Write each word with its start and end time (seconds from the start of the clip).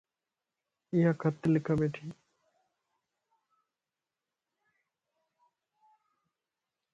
ايا 0.93 1.09
خطي 1.19 1.47
لک 1.53 1.67
ٻيھڻي 1.79 2.05